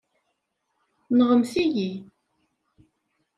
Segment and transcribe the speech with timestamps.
[1.17, 1.91] Nɣemt-iyi.